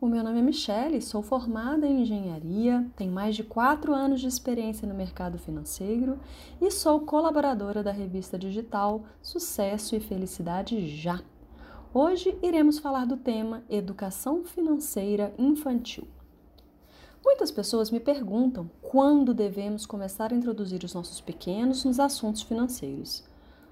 o 0.00 0.06
meu 0.06 0.22
nome 0.22 0.38
é 0.38 0.42
Michele, 0.42 1.02
sou 1.02 1.22
formada 1.22 1.84
em 1.84 2.02
engenharia, 2.02 2.86
tenho 2.94 3.10
mais 3.10 3.34
de 3.34 3.42
quatro 3.42 3.92
anos 3.92 4.20
de 4.20 4.28
experiência 4.28 4.86
no 4.86 4.94
mercado 4.94 5.38
financeiro 5.38 6.20
e 6.60 6.70
sou 6.70 7.00
colaboradora 7.00 7.82
da 7.82 7.90
revista 7.90 8.38
digital 8.38 9.02
Sucesso 9.20 9.96
e 9.96 10.00
Felicidade 10.00 10.86
Já. 10.88 11.20
Hoje 11.92 12.38
iremos 12.40 12.78
falar 12.78 13.06
do 13.06 13.16
tema 13.16 13.64
Educação 13.68 14.44
Financeira 14.44 15.34
Infantil. 15.36 16.06
Muitas 17.24 17.50
pessoas 17.50 17.90
me 17.90 17.98
perguntam 17.98 18.70
quando 18.80 19.34
devemos 19.34 19.84
começar 19.84 20.32
a 20.32 20.36
introduzir 20.36 20.84
os 20.84 20.94
nossos 20.94 21.20
pequenos 21.20 21.84
nos 21.84 21.98
assuntos 21.98 22.42
financeiros. 22.42 23.24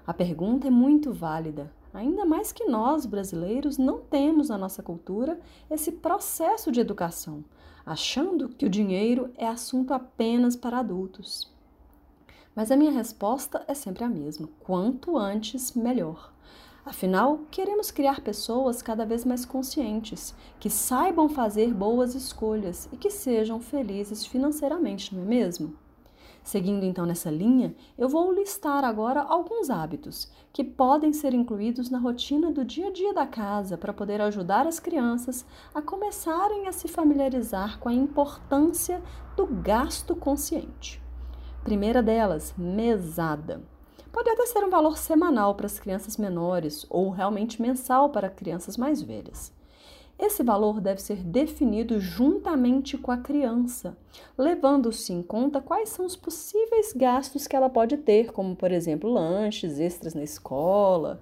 A 0.07 0.13
pergunta 0.13 0.67
é 0.67 0.71
muito 0.71 1.11
válida, 1.11 1.69
ainda 1.93 2.25
mais 2.25 2.53
que 2.53 2.63
nós, 2.63 3.05
brasileiros, 3.05 3.77
não 3.77 3.99
temos 3.99 4.47
na 4.47 4.57
nossa 4.57 4.81
cultura 4.81 5.37
esse 5.69 5.91
processo 5.91 6.71
de 6.71 6.79
educação, 6.79 7.43
achando 7.85 8.47
que 8.47 8.65
o 8.65 8.69
dinheiro 8.69 9.29
é 9.35 9.45
assunto 9.45 9.93
apenas 9.93 10.55
para 10.55 10.79
adultos. 10.79 11.53
Mas 12.55 12.71
a 12.71 12.77
minha 12.77 12.93
resposta 12.93 13.65
é 13.67 13.73
sempre 13.73 14.05
a 14.05 14.07
mesma: 14.07 14.47
quanto 14.61 15.17
antes, 15.17 15.73
melhor. 15.73 16.31
Afinal, 16.85 17.41
queremos 17.51 17.91
criar 17.91 18.21
pessoas 18.21 18.81
cada 18.81 19.05
vez 19.05 19.25
mais 19.25 19.43
conscientes, 19.43 20.33
que 20.57 20.69
saibam 20.69 21.27
fazer 21.27 21.73
boas 21.73 22.15
escolhas 22.15 22.87
e 22.93 22.95
que 22.95 23.09
sejam 23.09 23.59
felizes 23.59 24.25
financeiramente, 24.25 25.13
não 25.13 25.23
é 25.23 25.25
mesmo? 25.25 25.75
Seguindo 26.47 26.85
então 26.85 27.05
nessa 27.05 27.29
linha, 27.29 27.75
eu 27.97 28.07
vou 28.07 28.31
listar 28.31 28.85
agora 28.85 29.19
alguns 29.19 29.69
hábitos 29.69 30.31
que 30.53 30.63
podem 30.63 31.11
ser 31.11 31.33
incluídos 31.33 31.89
na 31.89 31.99
rotina 31.99 32.49
do 32.49 32.63
dia 32.63 32.87
a 32.87 32.89
dia 32.89 33.13
da 33.13 33.27
casa 33.27 33.77
para 33.77 33.91
poder 33.91 34.21
ajudar 34.21 34.65
as 34.65 34.79
crianças 34.79 35.45
a 35.75 35.81
começarem 35.81 36.65
a 36.65 36.71
se 36.71 36.87
familiarizar 36.87 37.77
com 37.79 37.89
a 37.89 37.93
importância 37.93 39.03
do 39.35 39.45
gasto 39.45 40.15
consciente. 40.15 41.03
Primeira 41.65 42.01
delas, 42.01 42.55
mesada. 42.57 43.61
Pode 44.09 44.29
até 44.29 44.45
ser 44.45 44.63
um 44.63 44.69
valor 44.69 44.97
semanal 44.97 45.53
para 45.53 45.65
as 45.65 45.77
crianças 45.77 46.15
menores 46.15 46.85
ou 46.89 47.09
realmente 47.09 47.61
mensal 47.61 48.09
para 48.09 48.29
crianças 48.29 48.77
mais 48.77 49.01
velhas. 49.01 49.51
Esse 50.19 50.41
valor 50.41 50.81
deve 50.81 50.99
ser 50.99 51.17
definido 51.17 51.99
juntamente 51.99 52.97
com 52.97 53.11
a 53.11 53.17
criança, 53.17 53.95
levando-se 54.35 55.13
em 55.13 55.21
conta 55.21 55.61
quais 55.61 55.89
são 55.89 56.05
os 56.05 56.15
possíveis 56.15 56.91
gastos 56.91 57.45
que 57.45 57.55
ela 57.55 57.69
pode 57.69 57.97
ter, 57.97 58.31
como, 58.31 58.55
por 58.55 58.71
exemplo, 58.71 59.11
lanches 59.11 59.79
extras 59.79 60.15
na 60.15 60.23
escola. 60.23 61.21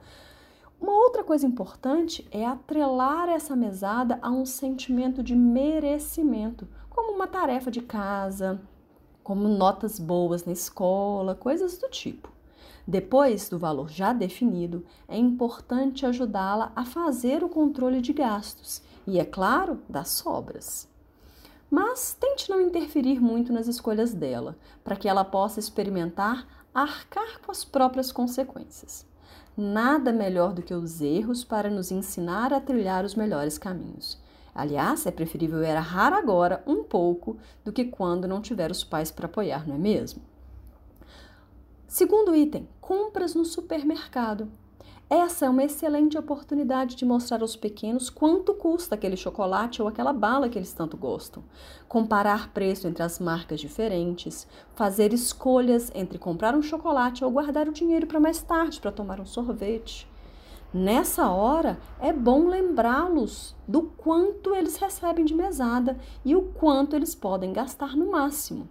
Uma 0.79 0.93
outra 0.93 1.25
coisa 1.25 1.45
importante 1.45 2.25
é 2.31 2.45
atrelar 2.45 3.27
essa 3.27 3.55
mesada 3.55 4.17
a 4.21 4.29
um 4.29 4.45
sentimento 4.45 5.21
de 5.21 5.35
merecimento, 5.35 6.65
como 6.89 7.13
uma 7.13 7.27
tarefa 7.27 7.69
de 7.69 7.81
casa, 7.81 8.61
como 9.21 9.49
notas 9.49 9.99
boas 9.99 10.45
na 10.45 10.53
escola, 10.53 11.35
coisas 11.35 11.77
do 11.77 11.89
tipo. 11.89 12.34
Depois 12.87 13.49
do 13.49 13.57
valor 13.57 13.89
já 13.89 14.13
definido, 14.13 14.85
é 15.07 15.17
importante 15.17 16.05
ajudá-la 16.05 16.71
a 16.75 16.85
fazer 16.85 17.43
o 17.43 17.49
controle 17.49 18.01
de 18.01 18.13
gastos 18.13 18.81
e, 19.07 19.19
é 19.19 19.25
claro, 19.25 19.79
das 19.89 20.09
sobras. 20.09 20.87
Mas 21.69 22.15
tente 22.19 22.49
não 22.49 22.61
interferir 22.61 23.19
muito 23.19 23.51
nas 23.51 23.67
escolhas 23.67 24.13
dela, 24.13 24.55
para 24.83 24.95
que 24.95 25.09
ela 25.09 25.25
possa 25.25 25.59
experimentar 25.59 26.47
arcar 26.73 27.39
com 27.39 27.51
as 27.51 27.63
próprias 27.63 28.11
consequências. 28.11 29.05
Nada 29.57 30.11
melhor 30.11 30.53
do 30.53 30.61
que 30.61 30.73
os 30.73 31.01
erros 31.01 31.43
para 31.43 31.69
nos 31.69 31.89
ensinar 31.89 32.51
a 32.51 32.59
trilhar 32.59 33.05
os 33.05 33.15
melhores 33.15 33.57
caminhos. 33.57 34.21
Aliás, 34.53 35.05
é 35.05 35.11
preferível 35.11 35.63
errar 35.63 36.13
agora 36.13 36.61
um 36.67 36.83
pouco 36.83 37.37
do 37.63 37.73
que 37.73 37.85
quando 37.85 38.27
não 38.27 38.41
tiver 38.41 38.71
os 38.71 38.83
pais 38.83 39.11
para 39.11 39.25
apoiar, 39.25 39.67
não 39.67 39.75
é 39.75 39.77
mesmo? 39.77 40.21
Segundo 41.87 42.35
item, 42.35 42.67
compras 42.81 43.35
no 43.35 43.45
supermercado. 43.45 44.49
Essa 45.07 45.45
é 45.45 45.49
uma 45.49 45.63
excelente 45.63 46.17
oportunidade 46.17 46.95
de 46.95 47.05
mostrar 47.05 47.41
aos 47.41 47.55
pequenos 47.55 48.09
quanto 48.09 48.55
custa 48.55 48.95
aquele 48.95 49.15
chocolate 49.15 49.79
ou 49.81 49.87
aquela 49.87 50.11
bala 50.11 50.49
que 50.49 50.57
eles 50.57 50.73
tanto 50.73 50.97
gostam. 50.97 51.43
Comparar 51.87 52.51
preço 52.51 52.87
entre 52.87 53.03
as 53.03 53.19
marcas 53.19 53.59
diferentes, 53.59 54.47
fazer 54.73 55.13
escolhas 55.13 55.91
entre 55.93 56.17
comprar 56.17 56.55
um 56.55 56.61
chocolate 56.63 57.23
ou 57.23 57.29
guardar 57.29 57.69
o 57.69 57.73
dinheiro 57.73 58.07
para 58.07 58.19
mais 58.19 58.41
tarde 58.41 58.81
para 58.81 58.91
tomar 58.91 59.19
um 59.19 59.25
sorvete. 59.25 60.09
Nessa 60.73 61.29
hora, 61.29 61.79
é 62.01 62.11
bom 62.11 62.47
lembrá-los 62.47 63.55
do 63.67 63.83
quanto 63.83 64.55
eles 64.55 64.75
recebem 64.75 65.23
de 65.23 65.35
mesada 65.35 65.99
e 66.25 66.35
o 66.35 66.41
quanto 66.41 66.95
eles 66.95 67.13
podem 67.13 67.53
gastar 67.53 67.95
no 67.95 68.09
máximo. 68.09 68.67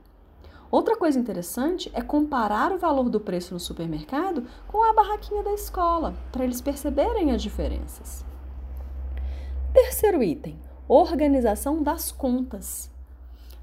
Outra 0.75 0.97
coisa 0.97 1.17
interessante 1.17 1.89
é 1.95 2.03
comparar 2.03 2.73
o 2.73 2.79
valor 2.79 3.09
do 3.09 3.21
preço 3.21 3.55
no 3.55 3.61
supermercado 3.61 4.45
com 4.67 4.83
a 4.83 4.93
barraquinha 4.93 5.41
da 5.41 5.53
escola, 5.53 6.17
para 6.33 6.43
eles 6.43 6.61
perceberem 6.61 7.31
as 7.31 7.41
diferenças. 7.41 8.25
Terceiro 9.73 10.21
item: 10.21 10.59
organização 10.89 11.81
das 11.81 12.11
contas. 12.11 12.91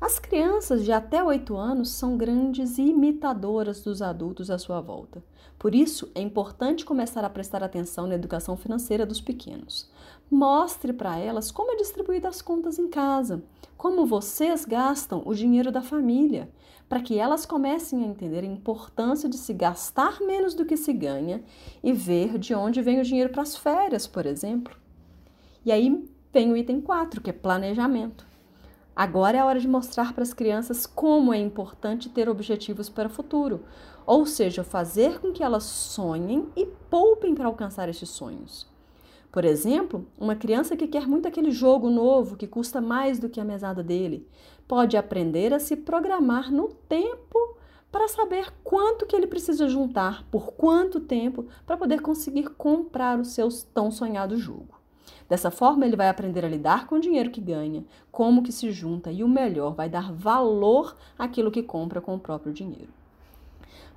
As 0.02 0.18
crianças 0.18 0.84
de 0.84 0.92
até 0.92 1.24
8 1.24 1.56
anos 1.56 1.92
são 1.92 2.18
grandes 2.18 2.80
imitadoras 2.80 3.84
dos 3.84 4.02
adultos 4.02 4.50
à 4.50 4.58
sua 4.58 4.82
volta. 4.82 5.24
Por 5.60 5.76
isso, 5.76 6.10
é 6.16 6.22
importante 6.22 6.84
começar 6.84 7.24
a 7.24 7.30
prestar 7.30 7.64
atenção 7.64 8.08
na 8.08 8.16
educação 8.16 8.58
financeira 8.58 9.06
dos 9.06 9.22
pequenos. 9.22 9.88
Mostre 10.30 10.92
para 10.92 11.20
elas 11.20 11.52
como 11.52 11.72
é 11.72 11.76
distribuída 11.76 12.28
as 12.28 12.42
contas 12.42 12.80
em 12.80 12.90
casa, 12.90 13.44
como 13.78 14.08
vocês 14.08 14.66
gastam 14.66 15.22
o 15.24 15.36
dinheiro 15.36 15.72
da 15.72 15.84
família, 15.84 16.50
para 16.90 17.04
que 17.04 17.20
elas 17.20 17.46
comecem 17.46 18.04
a 18.04 18.08
entender 18.08 18.40
a 18.40 18.48
importância 18.48 19.30
de 19.30 19.38
se 19.38 19.54
gastar 19.54 20.20
menos 20.20 20.56
do 20.56 20.66
que 20.66 20.78
se 20.78 20.94
ganha 20.94 21.44
e 21.84 21.94
ver 21.94 22.40
de 22.40 22.56
onde 22.56 22.82
vem 22.82 23.00
o 23.00 23.04
dinheiro 23.04 23.30
para 23.30 23.44
as 23.44 23.56
férias, 23.56 24.08
por 24.08 24.26
exemplo. 24.26 24.76
E 25.64 25.72
aí 25.72 26.04
vem 26.34 26.52
o 26.52 26.58
item 26.58 26.82
4, 26.82 27.22
que 27.22 27.30
é 27.30 27.34
planejamento. 27.34 28.31
Agora 29.04 29.36
é 29.36 29.40
a 29.40 29.46
hora 29.48 29.60
de 29.60 29.68
mostrar 29.68 30.14
para 30.14 30.22
as 30.22 30.32
crianças 30.32 30.86
como 30.86 31.34
é 31.34 31.38
importante 31.40 32.08
ter 32.08 32.30
objetivos 32.30 32.88
para 32.88 33.08
o 33.08 33.12
futuro, 33.12 33.62
ou 34.06 34.28
seja, 34.28 34.64
fazer 34.64 35.20
com 35.20 35.32
que 35.32 35.42
elas 35.42 35.64
sonhem 35.64 36.48
e 36.56 36.68
poupem 36.88 37.34
para 37.34 37.48
alcançar 37.48 37.90
estes 37.90 38.10
sonhos. 38.10 38.68
Por 39.32 39.44
exemplo, 39.44 40.06
uma 40.20 40.36
criança 40.36 40.78
que 40.78 40.88
quer 40.88 41.08
muito 41.08 41.28
aquele 41.28 41.50
jogo 41.50 41.90
novo 41.90 42.38
que 42.38 42.46
custa 42.46 42.80
mais 42.80 43.18
do 43.18 43.28
que 43.28 43.40
a 43.40 43.44
mesada 43.44 43.82
dele, 43.82 44.28
pode 44.68 44.96
aprender 44.96 45.52
a 45.52 45.60
se 45.60 45.76
programar 45.76 46.52
no 46.52 46.68
tempo 46.68 47.58
para 47.92 48.08
saber 48.08 48.54
quanto 48.64 49.08
que 49.08 49.16
ele 49.16 49.26
precisa 49.26 49.68
juntar, 49.68 50.24
por 50.30 50.52
quanto 50.52 51.00
tempo, 51.00 51.48
para 51.66 51.76
poder 51.76 52.02
conseguir 52.02 52.52
comprar 52.52 53.20
o 53.20 53.26
seu 53.26 53.50
tão 53.74 53.90
sonhado 53.90 54.38
jogo. 54.38 54.81
Dessa 55.31 55.50
forma, 55.50 55.86
ele 55.86 55.96
vai 55.96 56.09
aprender 56.09 56.44
a 56.44 56.50
lidar 56.50 56.88
com 56.88 56.96
o 56.96 57.00
dinheiro 57.00 57.31
que 57.31 57.40
ganha, 57.40 57.86
como 58.12 58.44
que 58.44 58.52
se 58.52 58.69
junta 58.69 59.14
e 59.14 59.24
o 59.24 59.30
melhor, 59.30 59.74
vai 59.74 59.88
dar 59.88 60.12
valor 60.12 60.94
àquilo 61.18 61.50
que 61.50 61.64
compra 61.64 62.02
com 62.02 62.14
o 62.14 62.19
próprio 62.19 62.52
dinheiro. 62.52 62.90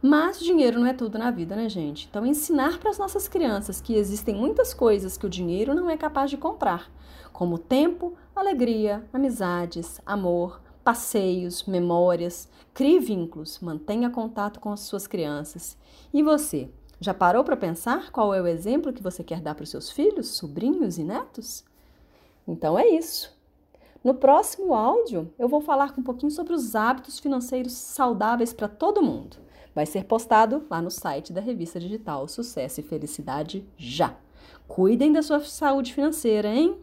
Mas 0.01 0.39
dinheiro 0.39 0.79
não 0.79 0.87
é 0.87 0.93
tudo 0.93 1.19
na 1.19 1.33
vida, 1.33 1.57
né, 1.57 1.69
gente? 1.69 2.07
Então, 2.09 2.25
ensinar 2.25 2.79
para 2.79 2.89
as 2.89 2.99
nossas 2.99 3.27
crianças 3.27 3.81
que 3.81 3.97
existem 3.97 4.33
muitas 4.33 4.73
coisas 4.73 5.17
que 5.17 5.27
o 5.27 5.29
dinheiro 5.29 5.75
não 5.75 5.91
é 5.91 5.97
capaz 5.97 6.31
de 6.31 6.37
comprar, 6.37 6.89
como 7.33 7.59
tempo, 7.59 8.15
alegria, 8.37 9.05
amizades, 9.13 10.01
amor, 10.07 10.61
passeios, 10.85 11.65
memórias. 11.65 12.49
Crie 12.73 13.01
vínculos, 13.01 13.59
mantenha 13.59 14.09
contato 14.09 14.61
com 14.61 14.71
as 14.71 14.83
suas 14.83 15.09
crianças. 15.09 15.77
E 16.13 16.23
você? 16.23 16.71
Já 17.05 17.13
parou 17.13 17.45
para 17.45 17.55
pensar 17.55 18.11
qual 18.11 18.33
é 18.33 18.41
o 18.41 18.47
exemplo 18.47 18.91
que 18.91 19.03
você 19.03 19.23
quer 19.23 19.39
dar 19.39 19.55
para 19.55 19.65
os 19.65 19.69
seus 19.69 19.91
filhos, 19.91 20.29
sobrinhos 20.29 20.97
e 20.97 21.05
netos? 21.05 21.63
Então 22.49 22.79
é 22.79 22.89
isso. 22.89 23.31
No 24.03 24.15
próximo 24.15 24.73
áudio, 24.73 25.31
eu 25.39 25.47
vou 25.47 25.61
falar 25.61 25.93
um 25.99 26.03
pouquinho 26.03 26.33
sobre 26.33 26.55
os 26.55 26.75
hábitos 26.75 27.19
financeiros 27.19 27.75
saudáveis 27.75 28.55
para 28.55 28.69
todo 28.69 29.03
mundo. 29.03 29.37
Vai 29.75 29.85
ser 29.85 30.05
postado 30.05 30.65
lá 30.71 30.81
no 30.81 30.91
site 30.91 31.31
da 31.31 31.43
revista 31.43 31.79
digital 31.79 32.27
Sucesso 32.27 32.81
e 32.81 32.83
Felicidade 32.83 33.69
Já. 33.77 34.17
Cuidem 34.67 35.13
da 35.13 35.21
sua 35.21 35.41
saúde 35.41 35.93
financeira, 35.93 36.49
hein? 36.49 36.79